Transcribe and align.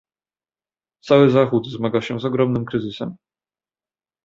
Cały 1.03 1.29
Zachód 1.29 1.67
zmaga 1.67 2.01
się 2.01 2.19
z 2.19 2.25
ogromnym 2.25 2.65
kryzysem 2.65 3.15